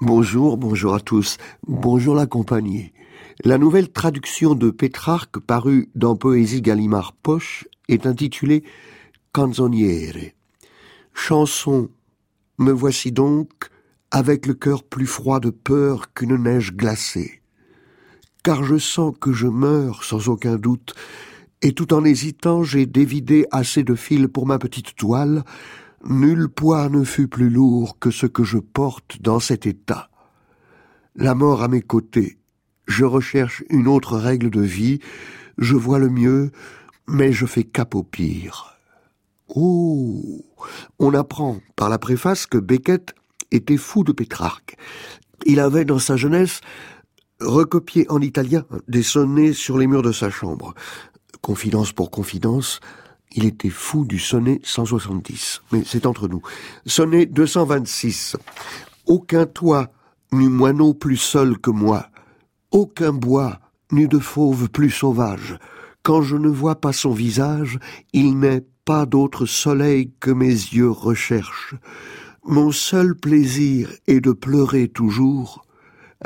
[0.00, 1.36] Bonjour, bonjour à tous.
[1.66, 2.92] Bonjour la compagnie.
[3.44, 8.64] La nouvelle traduction de Pétrarque parue dans Poésie Gallimard Poche est intitulée
[9.32, 10.32] Canzoniere.
[11.14, 11.90] Chanson.
[12.58, 13.50] Me voici donc
[14.10, 17.42] avec le cœur plus froid de peur qu'une neige glacée.
[18.42, 20.94] Car je sens que je meurs sans aucun doute,
[21.62, 25.44] et tout en hésitant j'ai dévidé assez de fil pour ma petite toile,
[26.04, 30.10] Nul poids ne fut plus lourd que ce que je porte dans cet état.
[31.16, 32.38] La mort à mes côtés,
[32.86, 35.00] je recherche une autre règle de vie,
[35.58, 36.52] je vois le mieux,
[37.08, 38.78] mais je fais cap au pire.
[39.48, 40.44] Oh
[40.98, 43.14] On apprend par la préface que Beckett
[43.50, 44.76] était fou de Pétrarque.
[45.46, 46.60] Il avait dans sa jeunesse
[47.40, 50.74] recopié en italien des sonnets sur les murs de sa chambre.
[51.40, 52.80] Confidence pour confidence,
[53.32, 55.62] il était fou du sonnet 170.
[55.72, 56.42] Mais c'est entre nous.
[56.86, 58.36] Sonnet 226.
[59.06, 59.90] Aucun toit
[60.32, 62.08] n'eut moineau plus seul que moi.
[62.70, 63.58] Aucun bois
[63.92, 65.58] n'eut de fauve plus sauvage.
[66.02, 67.78] Quand je ne vois pas son visage,
[68.12, 71.74] il n'est pas d'autre soleil que mes yeux recherchent.
[72.46, 75.66] Mon seul plaisir est de pleurer toujours.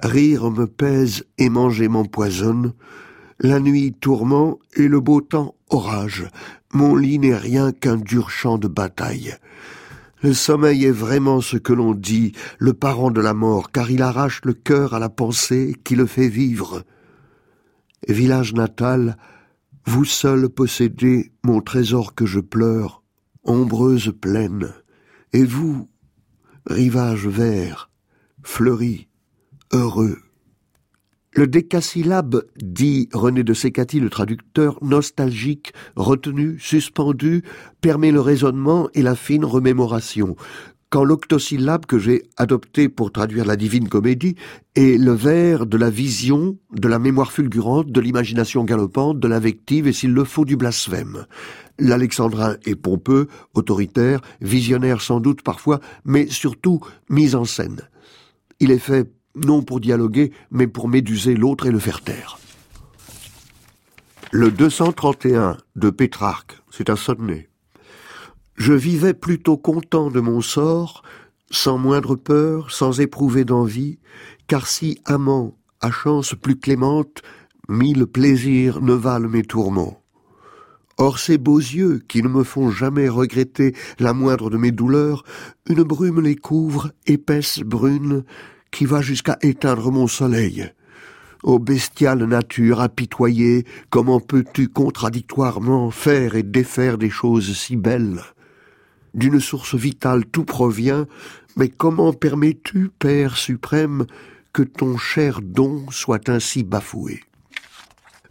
[0.00, 2.74] Rire me pèse et manger m'empoisonne.
[3.40, 6.28] La nuit tourment et le beau temps orage.
[6.72, 9.36] Mon lit n'est rien qu'un dur champ de bataille.
[10.22, 14.02] Le sommeil est vraiment ce que l'on dit, le parent de la mort, car il
[14.02, 16.84] arrache le cœur à la pensée qui le fait vivre.
[18.08, 19.18] Village natal,
[19.84, 23.02] vous seul possédez mon trésor que je pleure,
[23.44, 24.72] ombreuse plaine,
[25.32, 25.88] et vous,
[26.66, 27.90] rivage vert,
[28.42, 29.08] fleuri,
[29.72, 30.18] heureux.
[31.34, 37.42] Le décasyllabe, dit René de Sécati, le traducteur, nostalgique, retenu, suspendu,
[37.80, 40.36] permet le raisonnement et la fine remémoration.
[40.90, 44.36] Quand l'octosyllabe que j'ai adopté pour traduire la divine comédie
[44.74, 49.86] est le vers de la vision, de la mémoire fulgurante, de l'imagination galopante, de l'invective
[49.86, 51.24] et s'il le faut du blasphème.
[51.78, 57.80] L'alexandrin est pompeux, autoritaire, visionnaire sans doute parfois, mais surtout mis en scène.
[58.60, 62.38] Il est fait non pour dialoguer, mais pour méduser l'autre et le faire taire.
[64.30, 67.48] Le 231 de Pétrarque, c'est un sonnet.
[68.54, 71.02] Je vivais plutôt content de mon sort,
[71.50, 73.98] sans moindre peur, sans éprouver d'envie,
[74.46, 77.22] car si amant, à chance plus clémente,
[77.68, 80.02] mille plaisirs ne valent mes tourments.
[80.98, 85.24] Or ces beaux yeux, qui ne me font jamais regretter la moindre de mes douleurs,
[85.68, 88.24] une brume les couvre, épaisse, brune,
[88.72, 90.72] qui va jusqu'à éteindre mon soleil.
[91.44, 98.20] Ô bestiale nature apitoyée, comment peux-tu contradictoirement faire et défaire des choses si belles?
[99.14, 101.06] D'une source vitale tout provient,
[101.56, 104.06] mais comment permets-tu, Père suprême,
[104.52, 107.20] que ton cher don soit ainsi bafoué?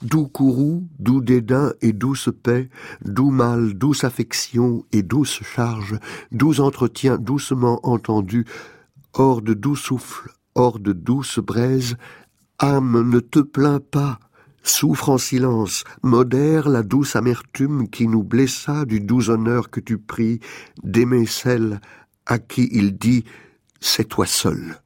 [0.02, 2.70] Doux courroux, doux dédain et douce paix,
[3.06, 6.00] doux mal, douce affection et douce charge,
[6.32, 8.46] doux entretien doucement entendu,
[9.14, 11.98] hors de doux souffle, hors de douce braise,
[12.60, 14.20] âme, ne te plains pas,
[14.64, 19.98] souffre en silence, modère la douce amertume qui nous blessa du doux honneur que tu
[19.98, 20.40] pris
[20.84, 21.82] d'aimer celle
[22.26, 23.26] à qui il dit
[23.80, 24.80] c'est toi seul.